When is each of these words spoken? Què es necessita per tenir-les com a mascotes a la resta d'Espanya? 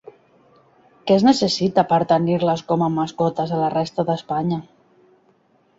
Què 1.11 1.17
es 1.19 1.25
necessita 1.27 1.83
per 1.91 1.99
tenir-les 2.13 2.65
com 2.73 2.87
a 2.87 2.91
mascotes 2.97 3.55
a 3.55 3.61
la 3.65 3.73
resta 3.79 4.09
d'Espanya? 4.11 4.61